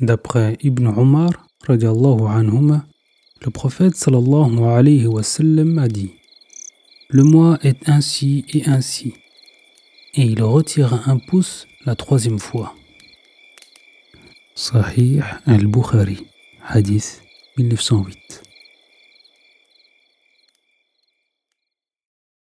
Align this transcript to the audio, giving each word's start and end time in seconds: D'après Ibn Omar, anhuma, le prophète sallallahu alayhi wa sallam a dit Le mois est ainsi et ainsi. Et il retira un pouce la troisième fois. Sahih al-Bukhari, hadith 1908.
D'après 0.00 0.56
Ibn 0.62 0.86
Omar, 0.86 1.30
anhuma, 1.68 2.86
le 3.42 3.50
prophète 3.50 3.96
sallallahu 3.96 4.64
alayhi 4.64 5.06
wa 5.06 5.22
sallam 5.22 5.78
a 5.78 5.88
dit 5.88 6.12
Le 7.10 7.22
mois 7.22 7.58
est 7.62 7.86
ainsi 7.86 8.46
et 8.54 8.66
ainsi. 8.66 9.12
Et 10.14 10.22
il 10.22 10.42
retira 10.42 11.02
un 11.06 11.18
pouce 11.18 11.66
la 11.84 11.96
troisième 11.96 12.38
fois. 12.38 12.74
Sahih 14.54 15.20
al-Bukhari, 15.46 16.26
hadith 16.66 17.22
1908. 17.58 18.49